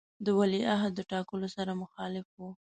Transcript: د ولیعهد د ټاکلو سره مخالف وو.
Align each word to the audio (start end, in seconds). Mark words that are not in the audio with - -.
د 0.25 0.27
ولیعهد 0.39 0.91
د 0.95 0.99
ټاکلو 1.11 1.47
سره 1.55 1.71
مخالف 1.83 2.27
وو. 2.37 2.49